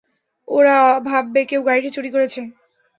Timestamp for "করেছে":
2.15-2.39